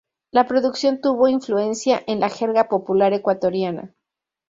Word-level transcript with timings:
La 0.31 0.47
producción 0.47 0.99
tuvo 0.99 1.27
influencia 1.27 2.01
en 2.07 2.19
la 2.19 2.29
jerga 2.29 2.67
popular 2.69 3.13
ecuatoriana. 3.13 3.93